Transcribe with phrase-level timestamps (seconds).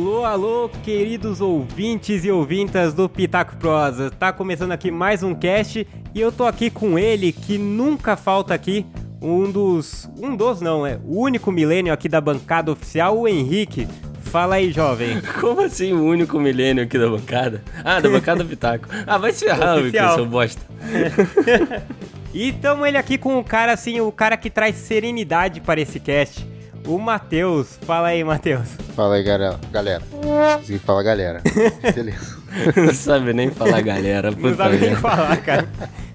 [0.00, 4.10] Alô, alô, queridos ouvintes e ouvintas do Pitaco Prosa.
[4.10, 8.54] Tá começando aqui mais um cast e eu tô aqui com ele que nunca falta
[8.54, 8.86] aqui,
[9.20, 13.86] um dos, um dos não, é o único milênio aqui da bancada oficial, o Henrique.
[14.22, 15.20] Fala aí, jovem.
[15.38, 17.62] Como assim o único milênio aqui da bancada?
[17.84, 18.88] Ah, da bancada do Pitaco.
[19.06, 20.14] Ah, vai se ferrar, Oficial.
[20.14, 20.62] seu bosta.
[22.32, 25.98] E tamo ele aqui com o cara assim, o cara que traz serenidade para esse
[25.98, 26.46] cast.
[26.86, 27.78] O Matheus.
[27.82, 28.68] Fala aí, Matheus.
[28.96, 29.60] Fala aí, galera.
[29.70, 30.02] Galera.
[30.58, 31.42] Consegui falar galera.
[31.94, 32.38] Beleza.
[32.76, 34.30] Não sabe nem falar, galera.
[34.30, 35.68] Não Puta sabe nem falar, cara.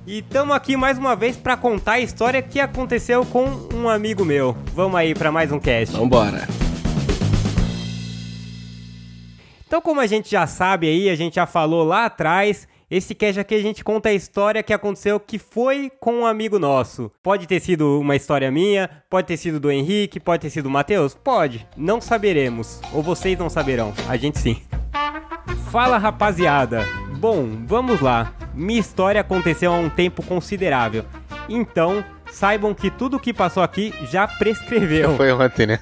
[0.06, 4.24] E tamo aqui mais uma vez pra contar a história que aconteceu com um amigo
[4.26, 4.56] meu.
[4.74, 5.96] Vamos aí pra mais um cast.
[5.96, 6.48] Vambora.
[9.68, 13.40] Então, como a gente já sabe aí, a gente já falou lá atrás, esse cast
[13.40, 17.12] aqui a gente conta a história que aconteceu que foi com um amigo nosso.
[17.24, 20.70] Pode ter sido uma história minha, pode ter sido do Henrique, pode ter sido do
[20.70, 21.16] Matheus?
[21.16, 21.68] Pode.
[21.76, 22.80] Não saberemos.
[22.94, 23.92] Ou vocês não saberão.
[24.08, 24.62] A gente sim.
[25.72, 26.86] Fala rapaziada.
[27.18, 28.34] Bom, vamos lá.
[28.54, 31.04] Minha história aconteceu há um tempo considerável.
[31.50, 35.16] Então, saibam que tudo o que passou aqui já prescreveu.
[35.18, 35.80] Foi ontem, né?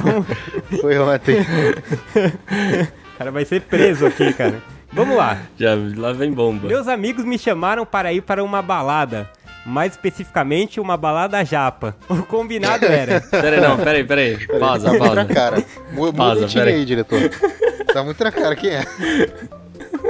[0.80, 1.36] Foi ontem.
[3.12, 4.60] O cara vai ser preso aqui, cara.
[4.92, 5.38] Vamos lá.
[5.58, 6.68] Já, lá vem bomba.
[6.68, 9.28] Meus amigos me chamaram para ir para uma balada.
[9.64, 11.94] Mais especificamente, uma balada japa.
[12.08, 13.20] O combinado era.
[13.20, 14.46] Pera aí, não, pera aí, pera aí.
[14.58, 15.14] Pausa, tá muito pausa.
[15.14, 15.64] na cara.
[15.92, 16.84] Muda Pausa, o time pera aí.
[16.84, 17.30] diretor.
[17.92, 18.84] Tá muito na cara, quem é?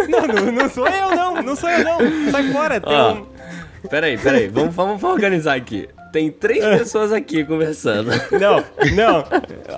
[0.08, 1.42] Não, não, não sou eu, não.
[1.42, 2.30] Não sou eu, não.
[2.30, 2.80] Sai fora.
[2.80, 3.26] Tem Ó, um...
[3.90, 4.48] Pera aí, pera aí.
[4.48, 5.88] Vamos, vamos, vamos organizar aqui.
[6.12, 8.10] Tem três pessoas aqui conversando.
[8.32, 9.24] Não, não.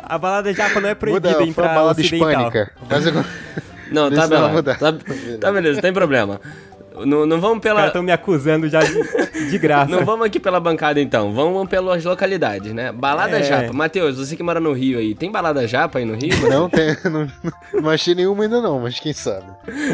[0.04, 2.30] A balada japa não é proibida Muda, entrar uma balada ocidental.
[2.30, 2.72] hispânica.
[2.88, 3.24] Mas eu...
[3.94, 4.48] Não, tá ela beleza.
[4.52, 4.78] mudar.
[4.78, 4.92] Tá,
[5.40, 6.40] tá beleza, tem problema.
[7.04, 7.86] Não, não vamos Os caras pela.
[7.88, 9.90] estão me acusando já de, de graça.
[9.90, 12.92] Não vamos aqui pela bancada então, vamos pelas localidades, né?
[12.92, 13.42] Balada É.
[13.42, 13.72] Japa.
[13.72, 16.36] Matheus, você que mora no Rio aí, tem balada Japa aí no Rio?
[16.42, 16.50] mano?
[16.50, 17.28] Não tem, não,
[17.82, 19.46] não achei nenhuma ainda não, mas quem sabe.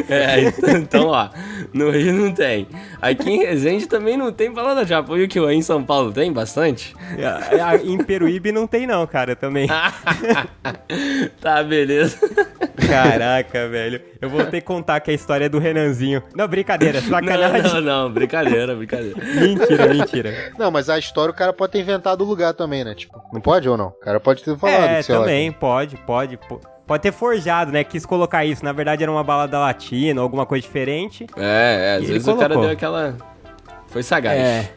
[0.09, 1.29] É, então, então, ó,
[1.73, 2.69] no Rio não tem.
[3.01, 5.17] Aqui em Resende também não tem balada Japa.
[5.17, 6.95] E o que aí em São Paulo tem bastante?
[7.17, 9.67] É, a- Em Peruíbe não tem não, cara, também.
[11.41, 12.19] tá, beleza.
[12.89, 14.01] Caraca, velho.
[14.21, 16.23] Eu vou ter que contar que a história é do Renanzinho.
[16.35, 17.63] Não, brincadeira, sacanagem.
[17.63, 19.17] Não, não, não, brincadeira, brincadeira.
[19.23, 20.53] Mentira, mentira.
[20.59, 22.95] Não, mas a história o cara pode ter inventado o lugar também, né?
[22.95, 23.89] Tipo, não pode ou não?
[23.89, 25.21] O cara pode ter falado, é, sei lá.
[25.23, 26.37] também, pode, pode.
[26.37, 27.85] po- Pode ter forjado, né?
[27.85, 28.65] Quis colocar isso.
[28.65, 31.25] Na verdade era uma balada latina, alguma coisa diferente.
[31.37, 32.63] É, é, às E ele vezes o cara colocou.
[32.63, 33.17] deu aquela.
[33.87, 34.37] Foi sagaz.
[34.37, 34.71] É.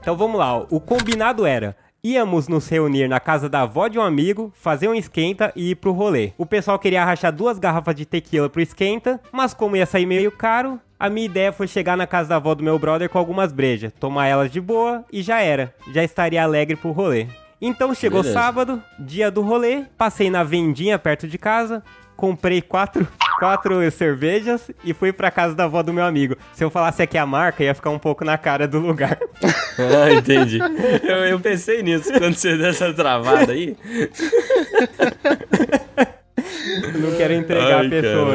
[0.00, 1.76] Então vamos lá, o combinado era.
[2.02, 5.74] Íamos nos reunir na casa da avó de um amigo, fazer um esquenta e ir
[5.74, 6.32] pro rolê.
[6.38, 10.32] O pessoal queria rachar duas garrafas de tequila pro esquenta, mas como ia sair meio
[10.32, 13.52] caro, a minha ideia foi chegar na casa da avó do meu brother com algumas
[13.54, 15.74] brejas, tomar elas de boa e já era.
[15.94, 17.26] Já estaria alegre pro rolê.
[17.58, 18.38] Então chegou Beleza.
[18.38, 21.82] sábado, dia do rolê, passei na vendinha perto de casa,
[22.16, 26.36] comprei quatro, quatro cervejas e fui pra casa da avó do meu amigo.
[26.52, 29.18] Se eu falasse aqui a marca, ia ficar um pouco na cara do lugar.
[29.82, 30.58] Ah, entendi.
[31.02, 33.74] Eu, eu pensei nisso quando você deu essa travada aí.
[37.00, 38.29] Não quero entregar Ai, a pessoa.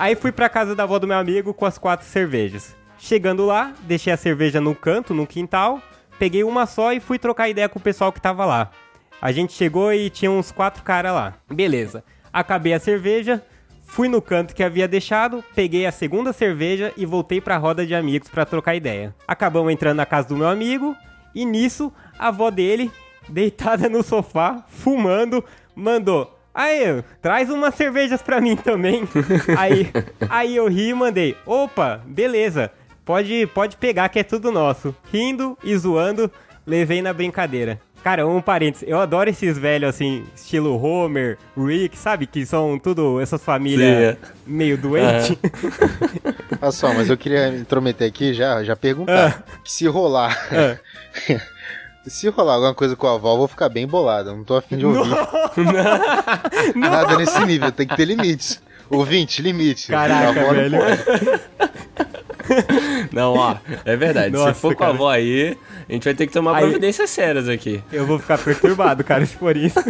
[0.00, 2.74] Aí fui pra casa da avó do meu amigo com as quatro cervejas.
[2.96, 5.78] Chegando lá, deixei a cerveja no canto, no quintal,
[6.18, 8.70] peguei uma só e fui trocar ideia com o pessoal que tava lá.
[9.20, 11.34] A gente chegou e tinha uns quatro caras lá.
[11.46, 12.02] Beleza.
[12.32, 13.44] Acabei a cerveja,
[13.82, 17.94] fui no canto que havia deixado, peguei a segunda cerveja e voltei pra roda de
[17.94, 19.14] amigos pra trocar ideia.
[19.28, 20.96] Acabamos entrando na casa do meu amigo
[21.34, 22.90] e nisso a avó dele,
[23.28, 25.44] deitada no sofá, fumando,
[25.76, 29.08] mandou: Aí, traz umas cervejas pra mim também.
[29.56, 29.90] aí,
[30.28, 32.70] aí eu ri e mandei: Opa, beleza,
[33.04, 34.94] pode, pode pegar que é tudo nosso.
[35.12, 36.30] Rindo e zoando,
[36.66, 37.80] levei na brincadeira.
[38.02, 42.26] Cara, um parênteses, eu adoro esses velhos assim, estilo Homer, Rick, sabe?
[42.26, 45.36] Que são tudo essas famílias Sim, meio doentes.
[46.62, 49.44] Olha só, mas eu queria me intrometer aqui já, já perguntar.
[49.62, 50.34] Que se rolar.
[50.50, 50.78] Ah.
[52.06, 54.30] se rolar alguma coisa com a avó, eu vou ficar bem bolado.
[54.30, 55.10] eu Não tô afim de ouvir.
[56.74, 58.60] Nada nesse nível, tem que ter limites.
[58.88, 59.88] Ouvinte, limite.
[59.88, 60.78] Caraca, avó não velho.
[63.12, 64.32] Não, ó, é verdade.
[64.34, 64.96] Nossa, Se for com a cara.
[64.98, 65.56] avó aí,
[65.88, 67.80] a gente vai ter que tomar Aí- providências sérias aqui.
[67.92, 69.78] Eu vou ficar perturbado, cara, se for isso.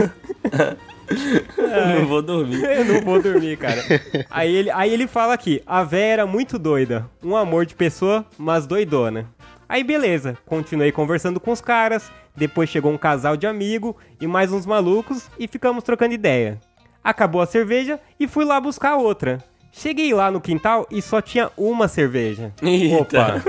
[1.98, 2.62] Não vou dormir.
[2.62, 3.82] Eu não vou dormir, cara.
[4.30, 7.04] Aí ele, aí ele fala aqui: a véia era muito doida.
[7.20, 9.26] Um amor de pessoa, mas doidona.
[9.70, 12.10] Aí beleza, continuei conversando com os caras.
[12.34, 16.58] Depois chegou um casal de amigo e mais uns malucos e ficamos trocando ideia.
[17.04, 19.38] Acabou a cerveja e fui lá buscar outra.
[19.70, 22.52] Cheguei lá no quintal e só tinha uma cerveja.
[22.60, 22.96] Eita.
[23.00, 23.42] Opa!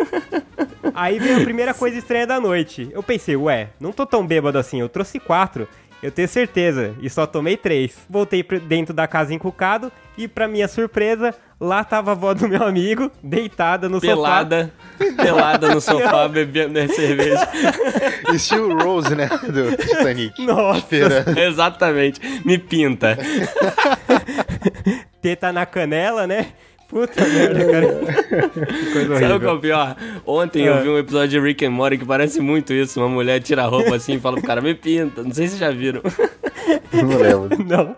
[0.93, 2.87] Aí veio a primeira coisa estranha da noite.
[2.91, 5.67] Eu pensei, ué, não tô tão bêbado assim, eu trouxe quatro.
[6.01, 6.95] Eu tenho certeza.
[6.99, 7.95] E só tomei três.
[8.09, 12.63] Voltei dentro da casa encucado e, pra minha surpresa, lá tava a avó do meu
[12.63, 14.07] amigo, deitada no sofá.
[14.07, 14.73] Pelada,
[15.15, 17.47] pelada no sofá, bebendo cerveja.
[18.33, 19.27] Estilo Rose, né?
[19.27, 20.41] Do Titanic.
[20.43, 20.79] Nossa.
[20.79, 21.37] Esperando.
[21.37, 22.19] Exatamente.
[22.43, 23.17] Me pinta.
[25.21, 26.47] Teta na canela, né?
[26.91, 28.49] Puta merda, cara.
[28.51, 29.53] Que coisa Sabe o que é horrível.
[29.55, 29.95] o pior?
[30.25, 30.71] Ontem Ah.
[30.75, 32.99] eu vi um episódio de Rick and Morty que parece muito isso.
[32.99, 35.23] Uma mulher tira a roupa assim e fala pro cara, me pinta.
[35.23, 36.01] Não sei se vocês já viram.
[36.93, 37.63] Não lembro.
[37.65, 37.95] Não.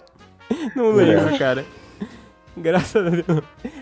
[0.75, 1.66] Não lembro, cara.
[2.56, 3.42] Graças a Deus.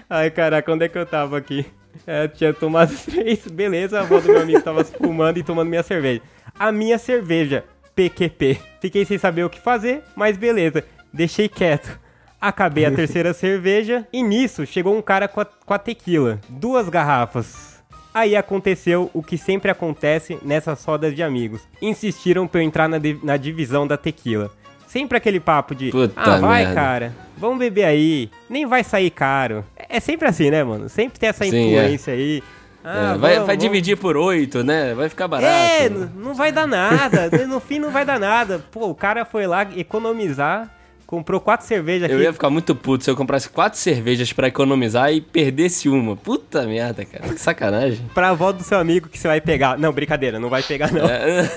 [0.09, 1.65] Ai, caraca, onde é que eu tava aqui?
[2.07, 5.83] É, tinha tomado três, beleza, a avó do meu amigo tava fumando e tomando minha
[5.83, 6.21] cerveja.
[6.57, 8.57] A minha cerveja, PQP.
[8.79, 11.99] Fiquei sem saber o que fazer, mas beleza, deixei quieto.
[12.41, 16.39] Acabei a terceira cerveja e nisso chegou um cara com a, com a tequila.
[16.49, 17.79] Duas garrafas.
[18.13, 21.61] Aí aconteceu o que sempre acontece nessas rodas de amigos.
[21.81, 24.51] Insistiram pra eu entrar na, na divisão da tequila.
[24.87, 26.75] Sempre aquele papo de, Puta ah, vai, merda.
[26.81, 29.63] cara, vamos beber aí, nem vai sair caro.
[29.87, 30.89] É sempre assim, né, mano?
[30.89, 32.43] Sempre tem essa Sim, influência aí.
[32.83, 33.57] Ah, É, vai, vamos, vai vamos.
[33.63, 34.93] dividir por oito, né?
[34.93, 35.47] Vai ficar barato.
[35.47, 37.29] É, n- não vai dar nada.
[37.47, 38.59] no fim não vai dar nada.
[38.71, 40.69] Pô, o cara foi lá economizar,
[41.11, 42.13] comprou quatro cervejas aqui.
[42.13, 46.15] Eu ia ficar muito puto se eu comprasse quatro cervejas pra economizar e perdesse uma.
[46.15, 47.27] Puta merda, cara.
[47.33, 48.09] Que sacanagem.
[48.13, 49.77] Pra avó do seu amigo que você vai pegar.
[49.77, 51.05] Não, brincadeira, não vai pegar não.
[51.05, 51.51] É,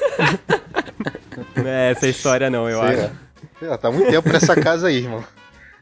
[1.55, 3.13] Não é essa história não, eu Sei acho.
[3.61, 5.25] Sei lá, tá muito tempo nessa casa aí, irmão.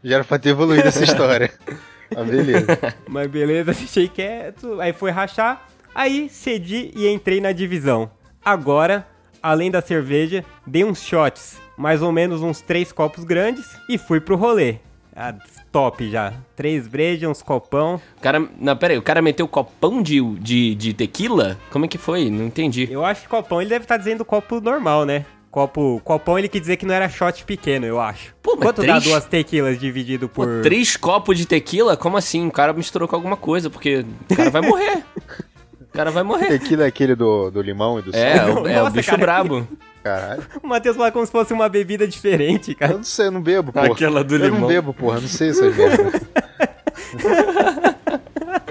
[0.05, 1.51] Já era pra ter evoluído essa história.
[2.15, 2.67] Mas beleza.
[3.09, 4.83] Mas beleza, deixei quieto.
[4.83, 5.67] Aí foi rachar.
[5.95, 8.11] Aí cedi e entrei na divisão.
[8.45, 9.07] Agora,
[9.43, 11.62] além da cerveja, dei uns shots.
[11.77, 13.65] Mais ou menos uns três copos grandes.
[13.89, 14.77] E fui pro rolê.
[15.15, 15.35] Ah,
[15.71, 16.33] top já.
[16.57, 18.01] Três brejas, uns copão.
[18.17, 18.43] o cara.
[18.59, 21.59] Não, pera aí, o cara meteu copão de, de, de tequila?
[21.71, 22.31] Como é que foi?
[22.31, 22.89] Não entendi.
[22.91, 25.27] Eu acho que copão ele deve estar dizendo copo normal, né?
[25.51, 28.35] Copo, copão ele quis dizer que não era shot pequeno, eu acho.
[28.43, 30.63] Pô, mas Quanto dá três- duas tequilas dividido Pô, por...
[30.63, 31.95] três copos de tequila?
[31.95, 32.47] Como assim?
[32.47, 35.03] O cara misturou com alguma coisa, porque o cara vai morrer.
[35.81, 36.49] O cara vai morrer.
[36.59, 38.63] Tequila é aquele do, do limão e do É, sal.
[38.63, 39.21] o- é o Nossa, bicho cara.
[39.21, 39.69] brabo.
[40.03, 40.43] Caralho.
[40.63, 42.93] O Matheus fala como se fosse uma bebida diferente, Eu cara.
[42.95, 43.87] não sei, eu não bebo, porra.
[43.87, 44.61] Aquela do eu limão.
[44.63, 45.21] não bebo, porra.
[45.21, 46.21] Não sei essas merda.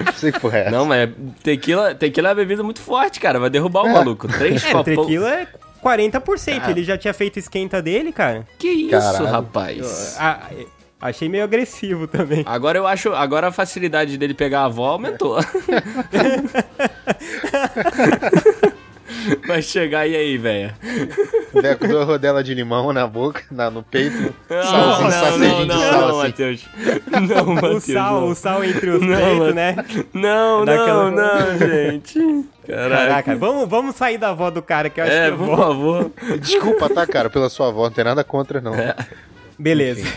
[0.06, 0.70] não sei que porra é.
[0.72, 1.10] Não, mas
[1.44, 3.40] tequila, tequila é uma bebida muito forte, cara.
[3.40, 3.94] Vai derrubar o É.
[3.94, 4.28] maluco.
[4.28, 4.84] Três É, o copão.
[5.06, 5.48] tequila é
[5.82, 6.60] 40%.
[6.60, 6.72] Cara.
[6.72, 8.46] Ele já tinha feito esquenta dele, cara.
[8.60, 9.26] Que isso, Caralho.
[9.26, 10.18] rapaz?
[10.20, 10.66] É,
[11.00, 12.44] achei meio agressivo também.
[12.46, 13.14] Agora eu acho.
[13.14, 15.38] Agora a facilidade dele pegar a avó aumentou.
[19.48, 20.74] Vai chegar e aí, velho?
[21.54, 24.34] Né, com duas rodelas de limão na boca, na, no peito.
[24.50, 26.28] Não, Salzinho, não, sacudinho não, de não, sal, não, assim.
[26.28, 26.66] Matheus.
[27.12, 27.84] Não, O Matheus.
[27.86, 28.28] sal, não.
[28.30, 29.76] o sal entre os peitos, né?
[30.14, 32.46] Não, Daquela- não, não, gente.
[32.68, 32.96] Caraca.
[32.98, 35.46] Caraca, vamos, vamos sair da avó do cara, que eu acho É, que eu por
[35.48, 35.58] vou.
[35.58, 36.12] favor.
[36.40, 37.84] Desculpa, tá, cara, pela sua avó.
[37.86, 38.76] Não tem nada contra, não.
[38.76, 38.96] É.
[39.60, 40.08] Beleza.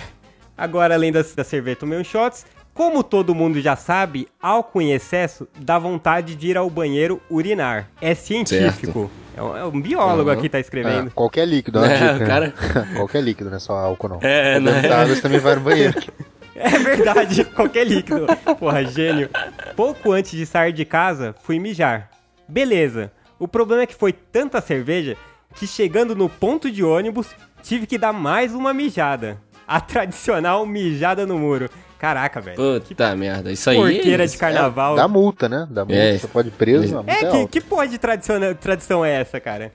[0.56, 2.46] Agora, além da, da cerveja, tomei uns shots.
[2.74, 7.88] Como todo mundo já sabe, álcool em excesso dá vontade de ir ao banheiro urinar.
[8.00, 9.08] É científico.
[9.36, 10.36] É um, é um biólogo Uhum.
[10.36, 11.10] aqui tá escrevendo.
[11.12, 12.26] qualquer líquido, é uma É, né?
[12.26, 12.54] cara.
[12.96, 14.18] qualquer líquido, não é só álcool, não.
[14.22, 14.82] É, né?
[15.06, 15.94] você também vai no banheiro.
[16.56, 18.26] É verdade, qualquer líquido.
[18.60, 19.28] Porra, gênio.
[19.74, 22.08] Pouco antes de sair de casa, fui mijar.
[22.48, 23.10] Beleza.
[23.40, 25.16] O problema é que foi tanta cerveja
[25.56, 27.26] que chegando no ponto de ônibus,
[27.60, 29.36] tive que dar mais uma mijada.
[29.66, 31.68] A tradicional mijada no muro.
[32.04, 32.56] Caraca, velho.
[32.82, 33.50] Puta merda.
[33.50, 33.76] Isso aí.
[33.76, 34.94] Porqueira de carnaval.
[34.94, 35.66] Dá multa, né?
[35.70, 35.98] Dá multa.
[35.98, 36.18] É.
[36.18, 39.72] Você pode ir preso, É, é, que, que porra de tradição, tradição é essa, cara?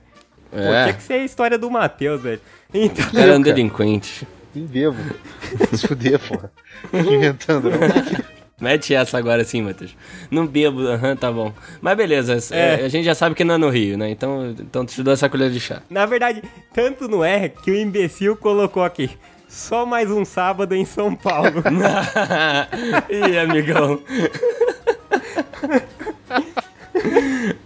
[0.48, 0.82] Pô, É.
[0.84, 2.40] tinha que ser a história do Matheus, velho.
[2.72, 4.28] Então, O cara é um delinquente.
[4.54, 4.96] Nem bebo.
[5.72, 6.52] Se fuder, porra.
[6.94, 7.78] Inventando, não.
[8.60, 9.96] Mete essa agora sim, Matheus.
[10.30, 11.52] Não bebo, aham, tá bom.
[11.80, 12.82] Mas beleza, É.
[12.82, 14.08] é, a gente já sabe que não é no Rio, né?
[14.08, 15.82] Então, então te dou essa colher de chá.
[15.90, 19.10] na verdade, tanto não é que o imbecil colocou aqui.
[19.50, 21.62] Só mais um sábado em São Paulo.
[23.10, 24.00] Ih, amigão.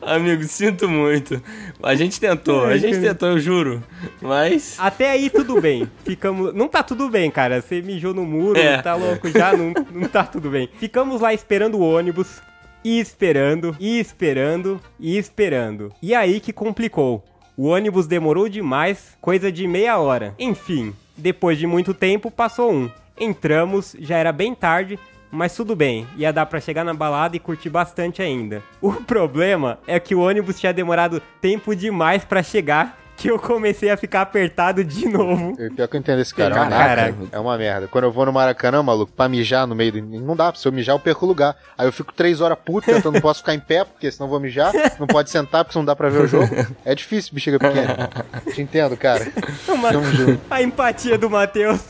[0.00, 1.42] Amigo, sinto muito.
[1.82, 3.82] A gente tentou, a gente tentou, eu juro.
[4.22, 4.76] Mas.
[4.78, 5.86] Até aí tudo bem.
[6.06, 6.54] Ficamos.
[6.54, 7.60] Não tá tudo bem, cara.
[7.60, 8.80] Você mijou no muro, É.
[8.80, 10.70] tá louco já, não, não tá tudo bem.
[10.78, 12.40] Ficamos lá esperando o ônibus.
[12.82, 15.92] E esperando, e esperando, e esperando.
[16.02, 17.22] E aí que complicou.
[17.56, 20.34] O ônibus demorou demais, coisa de meia hora.
[20.38, 22.90] Enfim, depois de muito tempo, passou um.
[23.18, 24.98] Entramos, já era bem tarde,
[25.30, 28.62] mas tudo bem, ia dar pra chegar na balada e curtir bastante ainda.
[28.80, 33.90] O problema é que o ônibus tinha demorado tempo demais pra chegar, que eu comecei
[33.90, 35.54] a ficar apertado de novo.
[35.58, 36.54] É Pior que eu entendo esse cara.
[36.54, 37.02] É uma, Caraca.
[37.12, 37.28] merda.
[37.32, 37.88] é uma merda.
[37.88, 40.02] Quando eu vou no Maracanã, maluco, pra mijar no meio do.
[40.02, 41.56] Não dá, se eu mijar, eu perco o lugar.
[41.78, 44.30] Aí eu fico três horas puto, tentando, não posso ficar em pé, porque senão eu
[44.30, 44.72] vou mijar.
[44.98, 46.48] Não pode sentar, porque senão não dá pra ver o jogo.
[46.84, 48.10] É difícil, bexiga pequena.
[48.52, 49.26] Te entendo, cara.
[49.68, 49.90] Uma-
[50.50, 51.80] a empatia do Matheus.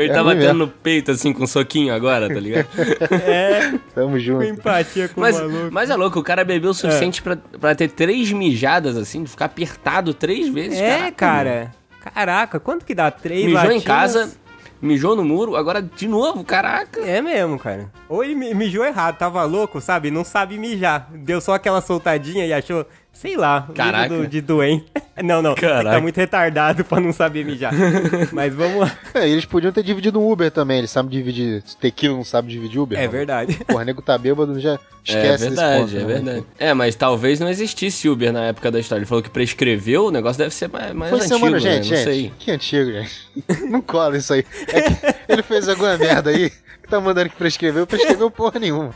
[0.00, 0.59] Ele É tá batendo mesmo.
[0.59, 2.66] no peito assim com um soquinho agora, tá ligado?
[3.25, 4.45] É, Tamo com junto.
[4.45, 5.69] empatia com Mas, o maluco.
[5.73, 9.47] mas é louco, o cara bebeu o suficiente pra, pra ter três mijadas assim, ficar
[9.47, 10.78] apertado três vezes.
[10.78, 11.71] É, caraca, cara.
[12.14, 13.11] Caraca, quanto que dá?
[13.11, 13.85] Três Mijou em latinas?
[13.85, 14.33] casa,
[14.80, 17.00] mijou no muro, agora de novo, caraca.
[17.00, 17.90] É mesmo, cara.
[18.09, 20.11] Ou ele mi- mijou errado, tava louco, sabe?
[20.11, 21.09] Não sabe mijar.
[21.12, 24.09] Deu só aquela soltadinha e achou, sei lá, Caraca.
[24.14, 24.87] do- de doente.
[25.23, 25.55] Não, não.
[25.55, 25.97] Caraca.
[25.97, 27.75] Tá muito retardado pra não saber mijar.
[28.33, 28.99] Mas vamos lá.
[29.12, 30.79] É, eles podiam ter dividido um Uber também.
[30.79, 31.62] Eles sabem dividir.
[31.79, 32.99] Tequila não sabe dividir Uber.
[32.99, 33.11] É não.
[33.12, 33.55] verdade.
[33.67, 36.07] Porra, nego tá bêbado, já esquece é desse verdade, ponto, é né?
[36.07, 36.45] verdade.
[36.59, 39.00] É, mas talvez não existisse Uber na época da história.
[39.00, 41.61] Ele falou que prescreveu, o negócio deve ser mais, mais Foi antigo, semana, né?
[41.61, 42.05] gente, Não gente.
[42.05, 42.33] sei.
[42.38, 43.29] Que antigo, gente.
[43.69, 44.43] Não cola isso aí.
[44.69, 48.95] É que ele fez alguma merda aí que tá mandando que prescreveu, prescreveu porra nenhuma.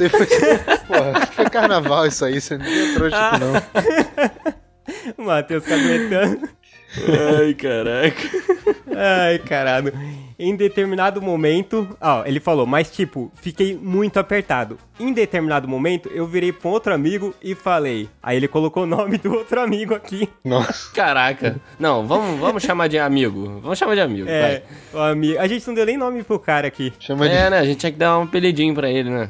[0.00, 0.26] Aí foi.
[0.86, 3.52] Porra, foi carnaval isso aí, você não é trouxa aqui, não.
[5.18, 6.48] O Matheus caguetando.
[7.38, 8.28] Ai, caraca.
[8.96, 9.92] Ai, caralho.
[10.38, 14.78] Em determinado momento, ó, ele falou, mas tipo, fiquei muito apertado.
[15.00, 18.08] Em determinado momento, eu virei pra um outro amigo e falei.
[18.22, 20.28] Aí ele colocou o nome do outro amigo aqui.
[20.44, 20.92] Nossa.
[20.94, 21.56] Caraca.
[21.78, 23.60] Não, vamos, vamos chamar de amigo.
[23.62, 24.62] Vamos chamar de amigo, É,
[24.92, 25.00] vai.
[25.08, 25.38] o amigo.
[25.40, 26.92] A gente não deu nem nome pro cara aqui.
[27.00, 27.58] Chama É, né?
[27.58, 29.28] A gente tinha que dar um apelidinho pra ele, né?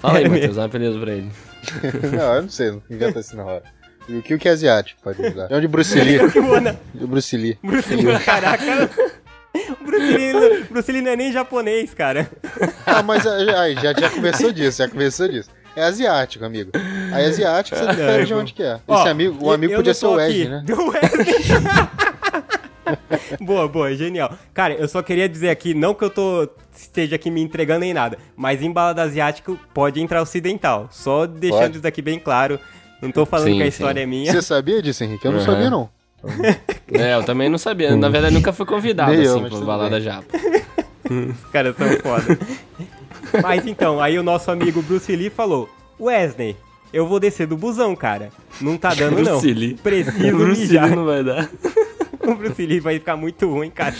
[0.00, 1.30] Fala aí, É Matheus, dá um apelido pra ele.
[2.16, 3.62] Não, eu não sei, não inventa assim na hora.
[4.08, 5.48] E o que o que é asiático pode usar?
[5.48, 6.18] Chama de Bruce Lee.
[6.94, 7.58] De Bruce Lee.
[7.62, 8.90] Bruce Lee, caraca.
[9.80, 12.26] O Bruce Lee, não- Bruce Lee não é nem japonês, cara.
[12.86, 15.50] Ah, mas ah, aí, já, já conversou disso, já conversou disso.
[15.76, 16.70] É asiático, amigo.
[17.12, 18.74] Aí asiático você difere de onde que é.
[18.76, 20.50] Esse Ó, amigo, o eu- amigo eu podia ser tô o Wesley, aqui.
[20.50, 20.62] né?
[20.66, 21.34] Do Wesley.
[23.40, 24.36] boa, boa, genial.
[24.54, 27.92] Cara, eu só queria dizer aqui, não que eu tô esteja aqui me entregando nem
[27.94, 30.88] nada, mas em balada asiático pode entrar ocidental.
[30.90, 31.72] Só deixando Pode.
[31.74, 32.58] isso daqui bem claro.
[33.00, 33.68] Não tô falando Sim, que a sim.
[33.70, 34.30] história é minha.
[34.32, 35.24] Você sabia disso, Henrique?
[35.24, 35.44] Eu não Uhum.
[35.44, 35.90] sabia, não.
[36.92, 37.96] É, eu também não sabia.
[37.96, 40.00] Na verdade, nunca fui convidado, Nem eu, assim, pro tudo Balada bem.
[40.02, 40.26] Japa.
[41.10, 42.38] Os caras são foda.
[43.42, 45.68] Mas então, aí o nosso amigo Bruce Lee falou:
[46.00, 46.56] Wesley,
[46.92, 48.30] eu vou descer do busão, cara.
[48.60, 49.32] Não tá dando, não.
[49.40, 49.74] Bruce Lee.
[49.74, 50.86] Preciso Bruce mijar.
[50.86, 51.50] Lee não vai dar.
[52.22, 53.94] O Bruce Lee vai ficar muito ruim, cara.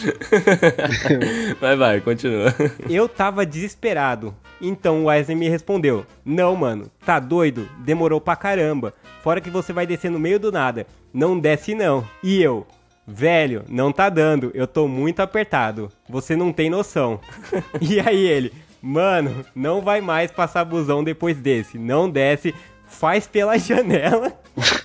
[1.60, 2.54] Vai, vai, continua.
[2.88, 4.34] Eu tava desesperado.
[4.60, 7.68] Então o Wesley me respondeu: Não, mano, tá doido?
[7.78, 8.94] Demorou pra caramba.
[9.22, 10.86] Fora que você vai descer no meio do nada.
[11.12, 12.06] Não desce não.
[12.22, 12.66] E eu:
[13.06, 14.50] Velho, não tá dando.
[14.54, 15.90] Eu tô muito apertado.
[16.08, 17.20] Você não tem noção.
[17.80, 21.78] e aí ele: Mano, não vai mais passar busão depois desse.
[21.78, 22.54] Não desce.
[22.86, 24.32] Faz pela janela.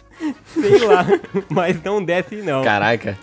[0.54, 1.06] Sei lá,
[1.50, 2.64] mas não desce não.
[2.64, 3.18] Caraca.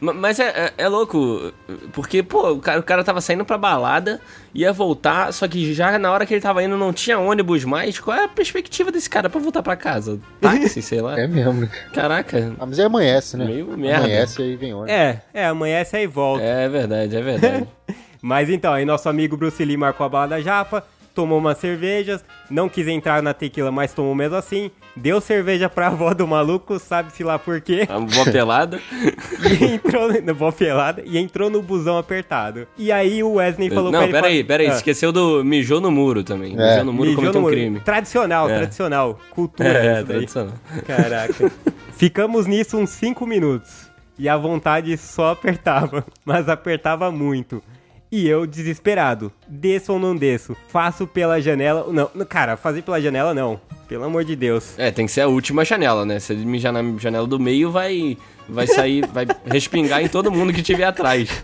[0.00, 1.52] Ma- Mas é, é, é louco,
[1.92, 4.20] porque, pô, o cara, o cara tava saindo pra balada,
[4.54, 7.98] ia voltar, só que já na hora que ele tava indo não tinha ônibus mais.
[7.98, 10.20] Qual é a perspectiva desse cara pra voltar pra casa?
[10.40, 11.18] Táxi, sei lá.
[11.18, 11.62] É mesmo.
[11.62, 11.70] né?
[11.92, 12.54] Caraca.
[12.58, 13.44] Ah, mas aí amanhece, né?
[13.44, 13.98] Meio merda.
[14.04, 14.92] Amanhece e aí vem ônibus.
[14.92, 16.42] É, é, amanhece aí volta.
[16.44, 17.68] É verdade, é verdade.
[18.24, 22.24] Mas então, aí nosso amigo Bruce Lee marcou a bala da japa, tomou umas cervejas,
[22.48, 26.78] não quis entrar na tequila, mas tomou mesmo assim, deu cerveja pra avó do maluco,
[26.78, 28.80] sabe-se lá por quê, Uma boa pelada.
[29.60, 32.66] e entrou no vó pelada, e entrou no busão apertado.
[32.76, 34.12] E aí o Wesley falou pra não, ele...
[34.12, 36.54] peraí, fala- peraí, Ah, esqueceu do mijou no muro também.
[36.58, 36.70] É.
[36.70, 37.54] Mijou no muro mijou cometeu no um muro.
[37.54, 37.80] crime.
[37.80, 38.56] Tradicional, É.
[38.58, 39.18] tradicional.
[39.30, 40.54] Cultura É, tradicional.
[40.86, 41.50] Caraca.
[41.96, 43.90] Ficamos nisso uns 5 minutos.
[44.18, 47.62] E a vontade só apertava, mas apertava muito.
[48.12, 49.32] E eu desesperado.
[49.48, 50.54] Desço ou não desço?
[50.68, 51.90] Faço pela janela.
[51.90, 53.58] Não, não, cara, fazer pela janela não.
[53.88, 54.78] Pelo amor de Deus.
[54.78, 56.20] É, tem que ser a última janela, né?
[56.20, 60.52] Se ele mijar na janela do meio, vai, vai sair, vai respingar em todo mundo
[60.52, 61.42] que tiver atrás.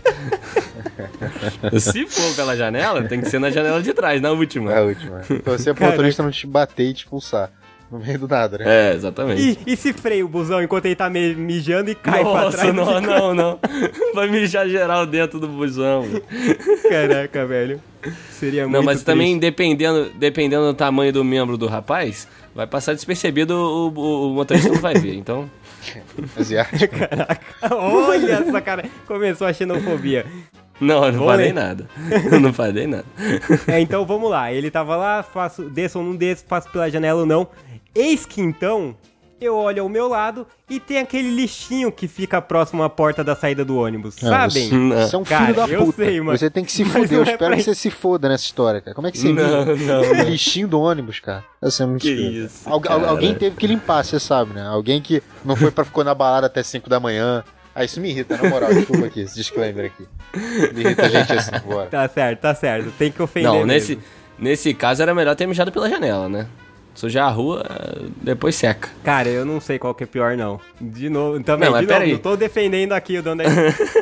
[1.79, 4.71] Se for pela janela, tem que ser na janela de trás, na última.
[4.71, 5.19] É a última.
[5.43, 7.51] Pra você, pro motorista, não te bater e te expulsar.
[7.91, 8.65] No meio do nada, né?
[8.91, 9.57] É, exatamente.
[9.65, 12.73] E, e se freia o busão enquanto ele tá mijando e cai pra Nossa, trás?
[12.75, 13.59] não, não, não.
[14.13, 16.05] Vai mijar geral dentro do busão.
[16.87, 17.81] Caraca, velho.
[18.31, 19.41] Seria muito Não, mas também triste.
[19.41, 24.69] dependendo, dependendo do tamanho do membro do rapaz, vai passar despercebido, o, o, o motorista
[24.69, 25.15] não vai ver.
[25.15, 25.49] Então,
[26.37, 26.95] Asiático.
[26.95, 27.41] Caraca.
[27.75, 28.85] Olha essa cara.
[29.07, 30.25] Começou a xenofobia.
[30.79, 31.53] não, eu não Vamos falei ler.
[31.53, 31.89] nada.
[32.31, 33.05] Eu não falei nada.
[33.67, 34.53] É, então vamos lá.
[34.53, 37.47] Ele tava lá, faço, desço ou não desço, faço pela janela ou não.
[37.95, 38.95] Eis que então
[39.41, 43.35] eu olho ao meu lado e tem aquele lixinho que fica próximo à porta da
[43.35, 44.69] saída do ônibus, sabem?
[44.69, 44.97] Não.
[44.97, 46.03] Você é um Cara, filho da eu puta.
[46.05, 46.37] sei, mano.
[46.37, 47.09] Você tem que se fuder.
[47.11, 48.93] não Eu é espero pra que você se foda nessa história, cara.
[48.93, 51.43] Como é que você Não, não, lixinho do ônibus, cara?
[51.61, 53.07] Você é muito Que isso, Algu- cara.
[53.07, 54.67] Alguém teve que limpar, você sabe, né?
[54.67, 57.41] Alguém que não foi pra ficar na balada até 5 da manhã.
[57.73, 58.73] Ah, isso me irrita, na moral.
[58.73, 60.05] Desculpa aqui, esse disclaimer aqui.
[60.73, 61.87] Me irrita a gente assim, bora.
[61.87, 62.91] Tá certo, tá certo.
[62.97, 63.67] Tem que ofender Não, mesmo.
[63.67, 63.99] nesse,
[64.37, 66.45] nesse caso era melhor ter mijado pela janela, né?
[66.99, 67.63] Sujar a rua,
[68.21, 68.89] depois seca.
[69.05, 70.59] Cara, eu não sei qual que é pior, não.
[70.81, 73.49] De novo, também, Não, de novo, não tô defendendo aqui o dono da...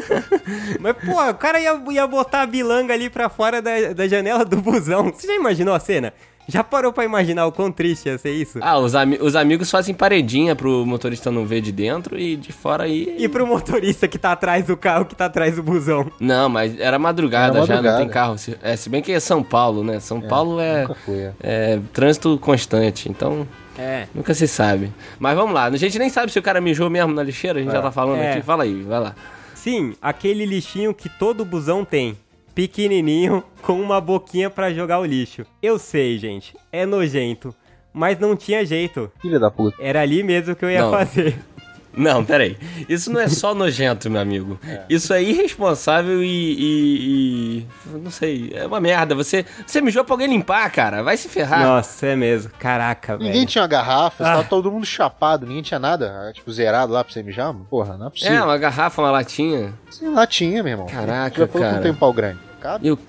[0.82, 4.44] Mas, pô, o cara ia, ia botar a bilanga ali pra fora da, da janela
[4.44, 5.14] do busão.
[5.14, 6.12] Você já imaginou a cena?
[6.48, 8.60] Já parou pra imaginar o quão triste ia ser isso?
[8.62, 12.54] Ah, os, ami- os amigos fazem paredinha pro motorista não ver de dentro e de
[12.54, 13.16] fora aí.
[13.20, 16.10] E pro motorista que tá atrás do carro, que tá atrás do busão.
[16.20, 17.98] Não, mas era madrugada, Era já, não madrugada.
[18.00, 18.38] tem carro.
[18.38, 20.00] Se, é, se bem que é São Paulo, né?
[20.00, 21.34] São Paulo é, Nunca fui, é.
[21.42, 23.46] é trânsito constante, então
[23.78, 24.08] É.
[24.16, 24.92] nunca se sabe.
[25.20, 27.62] Mas vamos lá, a gente nem sabe se o cara mijou mesmo na lixeira, a
[27.62, 28.32] gente já tá falando É.
[28.34, 28.42] aqui.
[28.42, 29.16] Fala aí, vai lá.
[29.54, 32.18] Sim, aquele lixinho que todo busão tem.
[32.58, 35.46] Pequenininho, com uma boquinha pra jogar o lixo.
[35.62, 37.54] Eu sei, gente, é nojento.
[37.94, 39.12] Mas não tinha jeito.
[39.22, 39.78] Filha da puta.
[39.80, 40.90] Era ali mesmo que eu ia Não.
[40.92, 41.38] fazer.
[41.96, 42.56] Não, peraí.
[42.88, 44.60] Isso não é só nojento, meu amigo.
[44.88, 49.16] Isso é irresponsável e, e- e- Não sei, é uma merda.
[49.16, 51.02] Você, você mijou pra alguém limpar, cara.
[51.02, 51.64] Vai se ferrar.
[51.64, 52.52] Nossa, é mesmo.
[52.60, 53.46] Caraca, Ninguém velho.
[53.48, 54.28] tinha uma garrafa, Ah.
[54.36, 57.52] tava todo mundo chapado, ninguém tinha nada, tipo, zerado lá pra você mijar.
[57.68, 58.44] Porra, não é É, possível.
[58.44, 59.74] uma garrafa, uma latinha.
[59.90, 60.86] Sim, lá tinha, meu irmão.
[60.86, 61.76] Caraca, Já falou que cara.
[61.78, 62.47] não tem pau grande.
[62.62, 62.88] Cabe.
[62.88, 63.00] E o,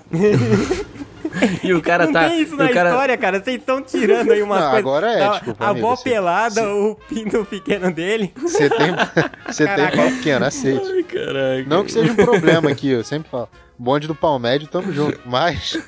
[1.62, 2.28] e o cara não tá.
[2.28, 2.90] tem isso na o cara...
[2.90, 3.42] história, cara.
[3.42, 4.78] Vocês estão tirando aí umas Não, coisas.
[4.86, 8.32] agora é, a, tipo, A avó você- pelada, o pinto pequeno dele.
[8.36, 8.88] Você tem,
[9.46, 10.86] você tem pau pequeno, aceite.
[10.90, 11.64] Ai, caraca.
[11.66, 13.48] Não que seja um problema aqui, eu sempre falo.
[13.80, 15.20] Bonde do pau médio, tamo junto.
[15.24, 15.78] Mas.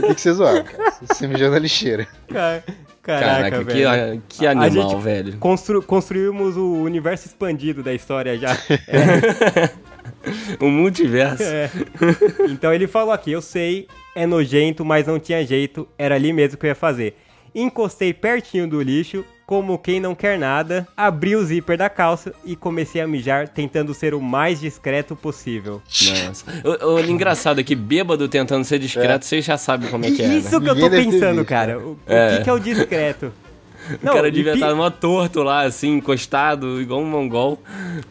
[0.00, 0.92] tem que ser zoado, cara.
[1.02, 2.06] Você mijou na lixeira.
[2.28, 2.62] Ca-
[3.02, 4.22] Caraca, Caraca, velho.
[4.28, 5.38] que, que animal, gente- velho.
[5.38, 8.56] Constru- construímos o universo expandido da história já.
[10.60, 11.42] O multiverso.
[11.42, 11.70] É.
[12.50, 16.56] Então ele falou aqui, eu sei, é nojento, mas não tinha jeito, era ali mesmo
[16.58, 17.16] que eu ia fazer.
[17.54, 22.54] Encostei pertinho do lixo, como quem não quer nada, abri o zíper da calça e
[22.54, 25.82] comecei a mijar, tentando ser o mais discreto possível.
[26.26, 26.44] Nossa.
[26.84, 30.22] O, o engraçado é que bêbado tentando ser discreto, vocês já sabem como é que
[30.22, 30.28] é.
[30.28, 30.36] né?
[30.36, 31.76] Isso que eu tô pensando, cara.
[31.80, 32.36] O, o É.
[32.36, 33.32] que, que é o discreto?
[34.02, 37.62] O cara devia pi- estar mó torto lá, assim, encostado, igual um mongol.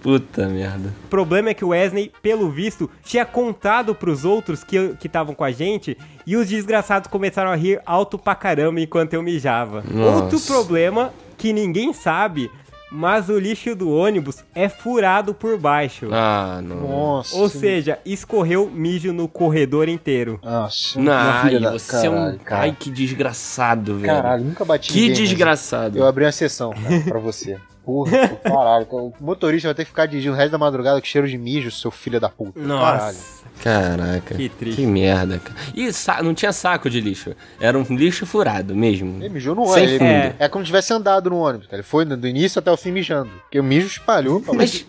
[0.02, 0.94] Puta merda.
[1.06, 5.44] O problema é que o Wesley, pelo visto, tinha contado pros outros que estavam com
[5.44, 9.84] a gente e os desgraçados começaram a rir alto pra caramba enquanto eu mijava.
[9.89, 10.24] Nossa.
[10.24, 12.50] Outro problema que ninguém sabe,
[12.91, 16.10] mas o lixo do ônibus é furado por baixo.
[16.12, 16.88] Ah, não.
[16.88, 17.36] Nossa.
[17.36, 20.39] Ou seja, escorreu mijo no corredor inteiro.
[20.43, 20.99] Nossa.
[20.99, 22.13] Não, ai, da- você é um.
[22.15, 22.62] Caralho, cara.
[22.63, 24.13] Ai, que desgraçado, velho.
[24.13, 25.97] Caralho, nunca bati que ninguém, mas desgraçado.
[25.97, 27.58] Eu abri uma sessão, cara, pra você.
[27.89, 28.88] Porra, caralho.
[28.91, 31.71] O motorista vai ter que ficar dirigindo o resto da madrugada com cheiro de mijo,
[31.71, 32.60] seu filho da puta.
[32.60, 32.67] Caralho.
[32.67, 34.36] Nossa, Caraca.
[34.36, 34.82] que triste.
[34.82, 35.56] Que merda, cara.
[35.73, 35.89] E
[36.23, 37.36] não tinha saco de lixo.
[37.60, 39.17] Era um lixo furado mesmo.
[39.23, 39.97] Ele mijou no Sem ônibus.
[39.97, 40.10] fundo.
[40.12, 41.65] Ele- É como se tivesse andado no ônibus.
[41.65, 41.78] cara.
[41.78, 43.30] Ele foi do início até o fim mijando.
[43.41, 44.39] Porque o mijo espalhou.
[44.39, 44.86] pra- Mas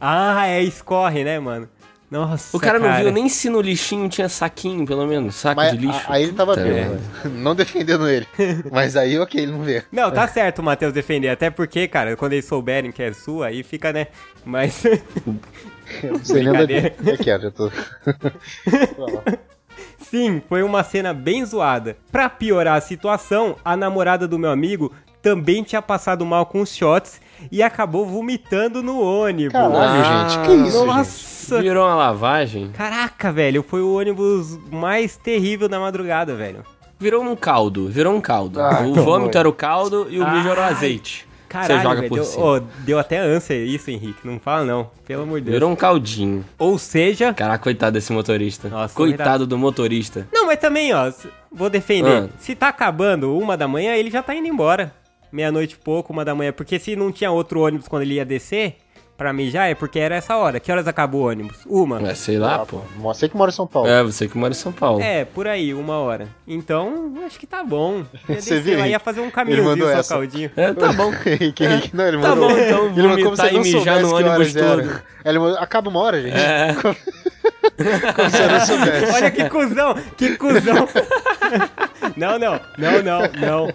[0.00, 1.68] Ah, é, escorre, né, mano?
[2.08, 5.34] Nossa, o cara não viu nem se no lixinho tinha saquinho, pelo menos.
[5.34, 6.00] Saco Mas de lixo.
[6.06, 6.94] a- aí ele tava vendo.
[6.94, 7.00] né?
[7.24, 8.26] Não defendendo ele.
[8.70, 9.82] Mas aí, ok, ele não vê.
[9.90, 13.48] Não, tá certo o Matheus defender, até porque, cara, quando eles souberem que é sua,
[13.48, 14.06] aí fica, né?
[14.44, 14.84] Mas.
[14.84, 16.94] Eu não sei nem onde Brincadeira.
[17.06, 17.72] é que é, já tô.
[19.98, 21.96] Sim, foi uma cena bem zoada.
[22.12, 24.92] Pra piorar a situação, a namorada do meu amigo
[25.26, 29.52] também tinha passado mal com os shots e acabou vomitando no ônibus.
[29.52, 30.46] Caralho, Ah, gente.
[30.46, 30.86] Que isso, gente?
[30.86, 31.60] Nossa!
[31.60, 32.70] Virou uma lavagem.
[32.72, 36.64] Caraca, velho, foi o ônibus mais terrível da madrugada, velho.
[36.96, 37.88] Virou um caldo.
[37.88, 38.60] Virou um caldo.
[38.60, 41.26] Ah, o vômito era o caldo e o mijo era o azeite.
[41.48, 42.44] Caralho, Você joga velho, por deu, cima.
[42.44, 44.20] ó, deu até ânsia isso, Henrique.
[44.24, 45.54] Não fala não, pelo amor de Deus.
[45.56, 46.44] Virou um caldinho.
[46.56, 48.68] Ou seja, Caraca, coitado desse motorista.
[48.68, 50.26] Nossa, coitado do motorista.
[50.32, 51.10] Não, mas também, ó,
[51.50, 52.24] vou defender.
[52.24, 52.28] Ah.
[52.38, 54.92] Se tá acabando uma da manhã, ele já tá indo embora.
[55.36, 56.50] Meia-noite e pouco, uma da manhã.
[56.50, 58.76] Porque se não tinha outro ônibus quando ele ia descer
[59.18, 60.58] pra mijar, é porque era essa hora.
[60.58, 61.58] Que horas acabou o ônibus?
[61.66, 62.00] Uma.
[62.10, 62.80] É, sei lá, pô.
[62.98, 63.86] Você que mora em São Paulo.
[63.88, 65.02] É, você que mora em São Paulo.
[65.02, 66.26] É, por aí, uma hora.
[66.48, 68.02] Então, acho que tá bom.
[68.28, 70.14] Ia Você viu, ia fazer um caminhozinho só essa.
[70.14, 70.50] caldinho.
[70.56, 71.12] É, tá bom.
[71.26, 72.48] Henrique, Henrique, não, ele Tá mandou.
[72.48, 75.02] bom, então, ele mandou como se não mijar no ônibus todo.
[75.24, 76.34] Ele mandou, acaba uma hora, gente.
[76.36, 76.74] É.
[76.74, 79.12] Como se eu não soubesse.
[79.12, 80.88] Olha que cuzão, que cuzão.
[82.16, 83.74] Não, não, não, não, não.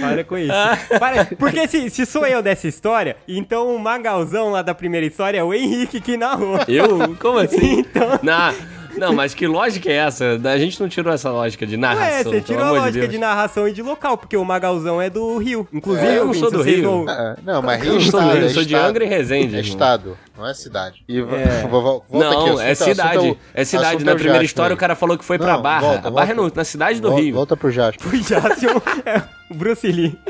[0.00, 0.52] Para com isso.
[0.98, 5.38] Para, porque se, se sou eu dessa história, então o Magalzão lá da primeira história
[5.38, 6.58] é o Henrique que narrou.
[6.68, 7.16] Eu?
[7.16, 7.80] Como assim?
[7.90, 8.52] Então- Na...
[8.96, 10.40] Não, mas que lógica é essa?
[10.44, 12.32] A gente não tirou essa lógica de narração.
[12.32, 13.10] Ué, você tirou a de lógica Deus.
[13.12, 15.66] de narração e de local, porque o Magalzão é do Rio.
[15.72, 16.82] Inclusive, É, eu não sou do Rio.
[17.04, 18.32] não- É, não, mas Rio Eu é sou, do estado.
[18.32, 18.88] Rio, é eu sou de estado.
[18.90, 19.56] Angra e Resende.
[19.56, 21.02] É estado, não é cidade.
[21.08, 21.22] E É.
[21.68, 23.16] vo- vo- volta Não, aqui, é assunto- cidade.
[23.18, 23.86] assunto é cidade.
[23.88, 25.80] assunto Na é primeira Jasper história, o cara falou que foi pra Não, Barra.
[25.80, 26.60] volta, a Barra é volta.
[26.60, 27.34] na cidade do Rio.
[27.34, 28.06] Volta pro Jasper.
[28.12, 30.18] O Jason é o Bruce Lee.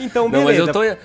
[0.00, 0.48] Então, Não, beleza.
[0.48, 0.82] mas eu tô.
[0.82, 0.96] eu-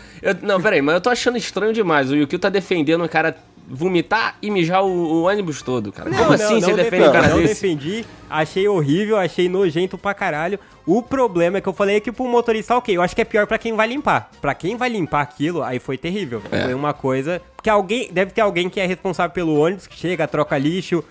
[0.42, 2.10] não, peraí, mas eu tô achando estranho demais.
[2.12, 3.36] O Yukio tá defendendo o cara
[3.68, 6.10] vomitar e mijar o, o ônibus todo, cara.
[6.12, 7.54] Como assim você defende defendi, um cara não desse?
[7.54, 10.60] defendi, achei horrível, achei nojento pra caralho.
[10.86, 13.48] O problema é que eu falei que pro motorista, ok, eu acho que é pior
[13.48, 14.30] pra quem vai limpar.
[14.40, 16.42] Pra quem vai limpar aquilo, aí foi terrível.
[16.52, 16.64] É.
[16.64, 17.42] Foi uma coisa.
[17.56, 18.10] Porque alguém.
[18.12, 21.04] Deve ter alguém que é responsável pelo ônibus, que chega, troca lixo,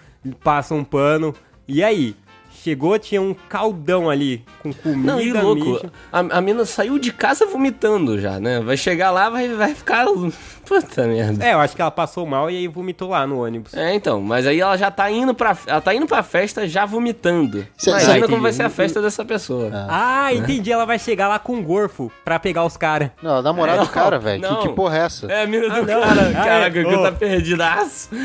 [0.42, 1.34] passa um pano.
[1.66, 2.14] E aí?
[2.64, 7.12] Chegou, tinha um caldão ali com comida, Não, e louco, a, a mina saiu de
[7.12, 8.58] casa vomitando já, né?
[8.60, 10.06] Vai chegar lá, vai, vai ficar.
[10.64, 11.44] Puta merda.
[11.44, 13.74] É, eu acho que ela passou mal e aí vomitou lá no ônibus.
[13.74, 16.86] É, então, mas aí ela já tá indo pra, ela tá indo pra festa já
[16.86, 17.66] vomitando.
[17.76, 19.70] Cê- Imagina como vai ser a festa dessa pessoa.
[19.90, 20.72] Ah, entendi.
[20.72, 23.10] Ela vai chegar lá com um gorfo pra pegar os caras.
[23.22, 24.42] Não, a namorada do Não, cara, velho.
[24.42, 25.26] Que, que porra é essa?
[25.30, 26.30] É a mina do Ah, cara.
[26.30, 26.82] Ah, Caraca, é.
[26.82, 28.08] o que tá perdidaço.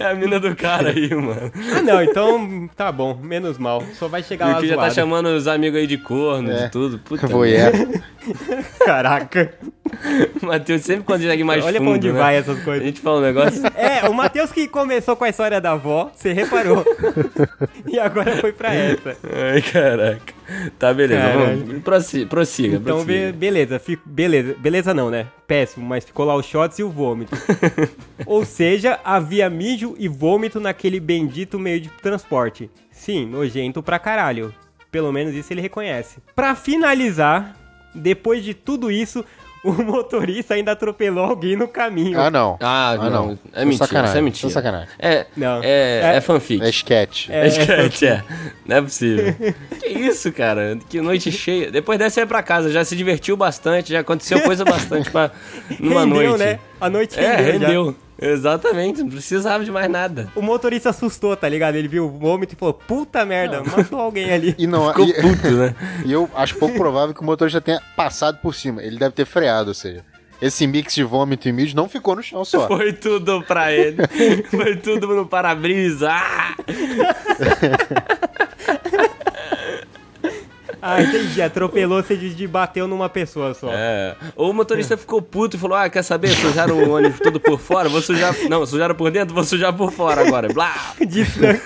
[0.00, 1.52] É a mina do cara aí, mano.
[1.76, 3.82] Ah, não, então tá bom, menos mal.
[3.98, 6.64] Só vai chegar E lá já tá chamando os amigos aí de corno, É.
[6.64, 6.98] de tudo.
[6.98, 7.72] Puta Voyeur.
[8.84, 9.52] Caraca.
[10.42, 12.18] Matheus sempre consegue mais Olha fundo, pra onde né?
[12.18, 12.84] vai essas A coisas.
[12.86, 13.62] gente fala um negócio...
[13.76, 16.84] É, o Matheus que começou com a história da avó, você reparou.
[17.86, 19.16] e agora foi pra essa.
[19.52, 20.41] Ai, caraca.
[20.78, 21.22] Tá, beleza.
[21.32, 22.76] Vamos, prossiga, prossiga.
[22.76, 23.26] Então, prossiga.
[23.26, 24.54] be- beleza, fico- beleza.
[24.58, 25.26] Beleza não, né?
[25.46, 27.36] Péssimo, mas ficou lá os shots e o vômito.
[28.26, 32.70] Ou seja, havia mijo e vômito naquele bendito meio de transporte.
[32.90, 34.54] Sim, nojento pra caralho.
[34.90, 36.18] Pelo menos isso ele reconhece.
[36.34, 37.56] Pra finalizar,
[37.94, 39.24] depois de tudo isso,
[39.70, 42.20] o motorista ainda atropelou alguém no caminho.
[42.20, 42.56] Ah, não.
[42.60, 43.38] Ah, não.
[43.52, 44.48] É mentira, Sacanagem, isso é mentira.
[44.48, 44.88] é sacanagem.
[44.98, 45.60] É, Não.
[45.62, 45.68] é,
[46.14, 46.62] é, É- fanfic.
[46.62, 47.28] É sketch.
[47.30, 48.24] É, É sketch, é.
[48.66, 49.34] Não é possível.
[49.80, 50.78] que isso, cara?
[50.88, 51.70] Que noite cheia.
[51.70, 55.30] Depois dessa ia pra casa, já se divertiu bastante, já aconteceu coisa bastante pra,
[55.78, 56.38] numa rendeu, noite.
[56.44, 56.58] né?
[56.80, 57.66] A noite É, rendeu, já.
[57.66, 57.96] rendeu.
[58.22, 60.28] Exatamente, não precisava de mais nada.
[60.34, 61.74] O motorista assustou, tá ligado?
[61.74, 64.54] Ele viu o vômito e falou, puta merda, matou alguém ali.
[64.56, 65.74] E não, Ficou e, puto, né?
[66.06, 68.82] e eu acho pouco provável que o motorista tenha passado por cima.
[68.82, 70.04] Ele deve ter freado, ou seja,
[70.40, 72.66] esse mix de vômito e mijo não ficou no chão só.
[72.66, 73.98] Foi tudo pra ele.
[74.50, 76.10] Foi tudo no para-brisa.
[76.10, 76.56] Ah!
[80.84, 81.40] Ah, entendi.
[81.40, 83.70] Atropelou, você diz de bateu numa pessoa só.
[83.72, 84.16] É.
[84.34, 86.30] Ou o motorista ficou puto e falou: Ah, quer saber?
[86.30, 88.34] Sujaram o ônibus todo por fora, vou sujar.
[88.48, 90.52] Não, sujaram por dentro, vou sujar por fora agora.
[90.52, 90.94] Blá!
[91.06, 91.60] Disso, né?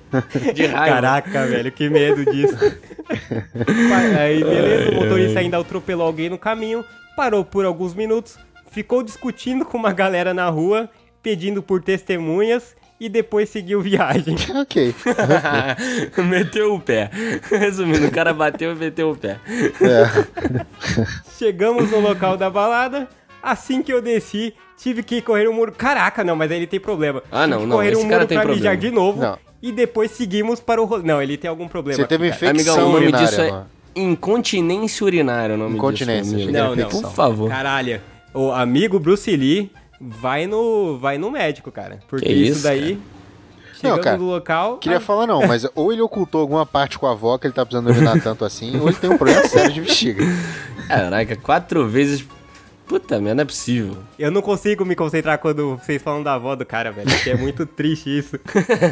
[0.54, 0.96] De raiva.
[0.96, 2.56] Caraca, velho, que medo disso.
[4.18, 6.84] Aí, beleza, o motorista ainda atropelou alguém no caminho,
[7.16, 8.38] parou por alguns minutos,
[8.70, 10.90] ficou discutindo com uma galera na rua,
[11.22, 14.36] pedindo por testemunhas e depois seguiu viagem.
[14.54, 14.94] ok.
[16.24, 17.10] meteu o pé.
[17.50, 19.40] Resumindo, o cara bateu e meteu o pé.
[19.80, 20.64] É.
[21.36, 23.08] Chegamos no local da balada.
[23.42, 25.72] Assim que eu desci, tive que correr um muro.
[25.72, 27.20] Caraca, não, mas aí ele tem problema.
[27.28, 28.70] Ah, não, não, correr esse um cara muro tem pra problema.
[28.70, 29.20] mijar de novo.
[29.20, 29.36] Não.
[29.60, 31.02] E depois seguimos para o rolê.
[31.02, 31.96] Não, ele tem algum problema.
[31.96, 32.36] Você teve cara.
[32.36, 33.66] infecção Amigão, o nome urinária, disso é mano.
[33.96, 35.54] incontinência urinária.
[35.56, 36.88] O nome Incontinência, disso, era Não, não.
[36.88, 37.48] Por favor.
[37.48, 38.00] Caralho,
[38.32, 42.00] o amigo BruceLee vai no, vai no médico, cara.
[42.08, 42.98] Porque Que isso, isso, daí,
[43.74, 44.78] chegando Não, cara, no local...
[44.78, 47.54] Queria ah, falar não, mas ou ele ocultou alguma parte com a avó que ele
[47.54, 50.24] tá precisando urinar tanto assim, ou ele tem um problema sério de bexiga.
[50.88, 52.24] Caraca, quatro vezes.
[52.92, 53.96] Puta merda, não é possível.
[54.18, 57.08] Eu não consigo me concentrar quando vocês falam da avó do cara, velho.
[57.24, 58.38] Que é muito triste isso.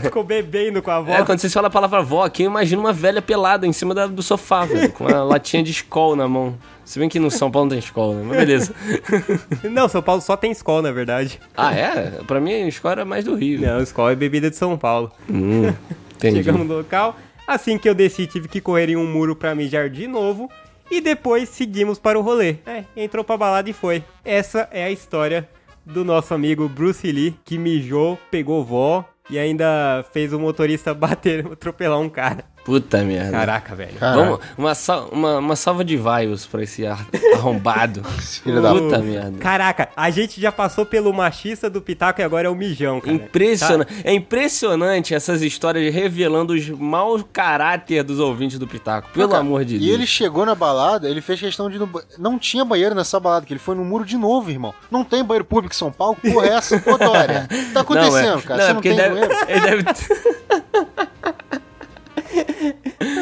[0.03, 1.13] Ficou bebendo com a avó.
[1.13, 3.95] É, quando vocês falam a palavra avó aqui, eu imagino uma velha pelada em cima
[3.95, 6.55] da- do sofá, velho, com uma latinha de escol na mão.
[6.83, 8.23] Se bem que no São Paulo não tem escola, né?
[8.27, 8.75] Mas beleza.
[9.71, 11.39] Não, São Paulo só tem escola, na verdade.
[11.55, 12.21] Ah, é?
[12.27, 13.61] Pra mim, escola era mais do Rio.
[13.61, 15.13] Não, escola é bebida de São Paulo.
[15.31, 15.73] Hum,
[16.17, 16.39] entendi.
[16.39, 17.17] Chegamos no local.
[17.47, 20.49] Assim que eu desci, tive que correr em um muro pra mijar de novo.
[20.91, 22.57] E depois seguimos para o rolê.
[22.67, 24.03] É, entrou pra balada e foi.
[24.25, 25.49] Essa é a história
[25.87, 31.47] do nosso amigo Bruce Lee, que mijou, pegou vó e ainda fez o motorista bater,
[31.47, 32.45] atropelar um cara.
[32.65, 33.31] Puta merda.
[33.33, 33.95] Caraca, velho.
[33.99, 34.23] Caraca.
[34.23, 38.03] Vamos, uma, sal- uma, uma salva de vaios pra esse ar- arrombado.
[38.43, 39.39] Filho da Puta merda.
[39.39, 43.13] Caraca, a gente já passou pelo machista do Pitaco e agora é o mijão, cara.
[43.13, 43.93] Impressionante.
[44.05, 49.09] É impressionante essas histórias revelando os maus caráter dos ouvintes do Pitaco.
[49.13, 49.91] Pelo Cara, amor de e Deus.
[49.93, 53.53] ele chegou na balada, ele fez questão de no Não tinha banheiro nessa balada, que
[53.53, 54.75] ele foi no muro de novo, irmão.
[54.91, 56.17] Não tem banheiro público em São Paulo?
[56.17, 56.77] Porra, é essa?
[56.77, 58.57] Ô, Dória, tá acontecendo, não, é, cara?
[58.59, 59.35] Não, Você é não porque tem deve, banheiro?
[59.49, 60.40] ele deve.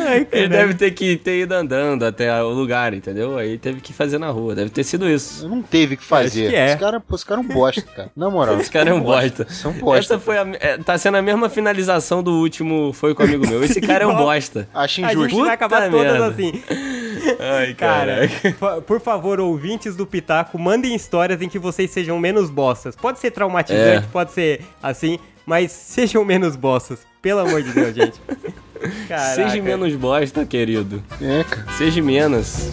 [0.08, 3.36] Ai, Ele deve ter que ter ido andando até o lugar, entendeu?
[3.36, 4.54] Aí teve que fazer na rua.
[4.54, 5.48] Deve ter sido isso.
[5.48, 6.42] Não teve o que fazer.
[6.46, 6.66] Acho que é.
[6.70, 8.10] Esse cara, esse cara é um bosta, cara.
[8.16, 8.58] Na moral.
[8.60, 9.46] Esse cara é um bosta.
[9.66, 10.14] Um bosta.
[10.14, 13.46] Essa foi a, é, tá sendo a mesma finalização do último Foi com um amigo
[13.46, 13.62] meu.
[13.64, 14.68] Esse cara é um bosta.
[14.74, 15.44] Acho A gente injusto.
[15.44, 16.26] vai acabar Puta todas merda.
[16.28, 16.62] assim.
[17.40, 22.48] Ai, Cara, fa- por favor, ouvintes do Pitaco, mandem histórias em que vocês sejam menos
[22.50, 22.96] bostas.
[22.96, 24.08] Pode ser traumatizante, É.
[24.12, 25.18] pode ser assim,
[25.48, 27.00] mas sejam menos bostas.
[27.22, 28.20] Pelo amor de Deus, gente.
[29.08, 29.34] Caraca.
[29.34, 31.02] Seja menos bosta, querido.
[31.22, 31.72] É, cara.
[31.72, 32.68] Seja menos.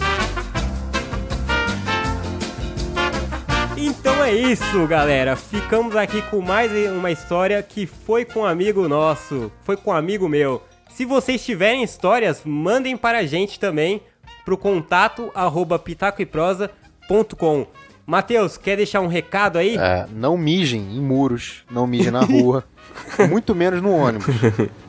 [3.78, 5.34] Então é isso, galera.
[5.36, 9.94] Ficamos aqui com mais uma história que foi com um amigo nosso, foi com um
[9.94, 10.62] amigo meu.
[10.90, 14.02] Se vocês tiverem histórias, mandem para a gente também
[14.44, 17.66] pro contato arroba pitacoeprosa.com.
[18.06, 19.76] Matheus, quer deixar um recado aí?
[19.76, 22.64] É, não mijem em muros, não mijem na rua,
[23.28, 24.26] muito menos no ônibus.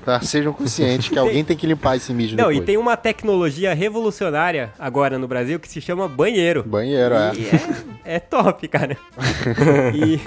[0.07, 0.21] Tá?
[0.21, 2.59] Sejam conscientes que alguém tem que limpar esse mijo Não, depois.
[2.59, 6.63] e tem uma tecnologia revolucionária agora no Brasil que se chama banheiro.
[6.63, 7.33] Banheiro, é.
[7.35, 7.45] E
[8.05, 8.95] é, é top, cara.
[9.93, 10.21] e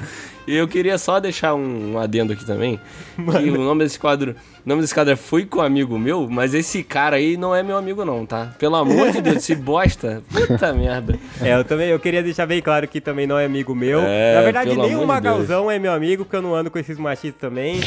[0.50, 2.80] E eu queria só deixar um adendo aqui também.
[3.14, 4.34] Que o nome desse quadro.
[4.66, 7.54] O nome desse quadro é Fui com um amigo meu, mas esse cara aí não
[7.54, 8.52] é meu amigo, não, tá?
[8.58, 10.22] Pelo amor de Deus, esse bosta.
[10.28, 11.16] Puta merda.
[11.40, 14.00] é, eu também eu queria deixar bem claro que também não é amigo meu.
[14.02, 16.80] É, Na verdade, nem o de Magalzão é meu amigo, porque eu não ando com
[16.80, 17.80] esses machistas também.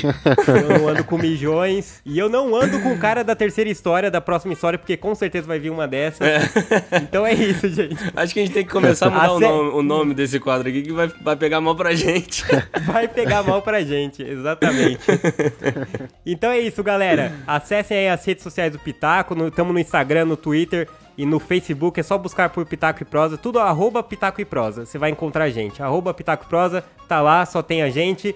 [0.48, 1.83] eu não ando com mijões.
[2.06, 5.14] E eu não ando com o cara da terceira história, da próxima história, porque com
[5.16, 6.28] certeza vai vir uma dessas.
[7.02, 7.96] Então é isso, gente.
[8.16, 10.40] Acho que a gente tem que começar a mudar A o, nome, o nome desse
[10.40, 12.44] quadro aqui, que vai, vai pegar mal pra gente.
[12.86, 15.00] Vai pegar mal pra gente, exatamente.
[16.26, 17.34] Então é isso, galera.
[17.48, 19.36] Acessem aí as redes sociais do Pitaco.
[19.48, 22.00] Estamos no Instagram, no Twitter e no Facebook.
[22.00, 23.38] É só buscar por Pitaco e Prosa.
[23.38, 24.86] Tudo arroba Pitaco e Prosa.
[24.86, 25.82] Você vai encontrar a gente.
[25.82, 26.84] Arroba Pitaco e Prosa.
[27.08, 28.36] Tá lá, só tem a gente.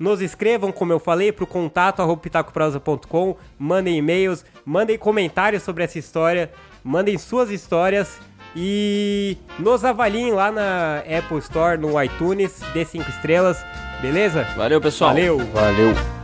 [0.00, 3.36] Nos escrevam, como eu falei, pro contato arroba pitacoprosa.com.
[3.58, 6.50] Mandem e-mails, mandem comentários sobre essa história.
[6.82, 8.18] Mandem suas histórias.
[8.56, 13.64] E nos avaliem lá na Apple Store, no iTunes, dê 5 estrelas,
[14.00, 14.42] beleza?
[14.56, 15.10] Valeu, pessoal.
[15.10, 15.38] Valeu!
[15.52, 16.19] Valeu.